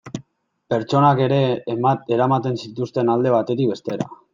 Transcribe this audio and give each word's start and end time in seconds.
Pertsonak 0.73 1.21
ere 1.27 1.39
eramaten 2.19 2.61
zituzten 2.67 3.17
alde 3.19 3.41
batetik 3.41 3.77
bestera. 3.77 4.15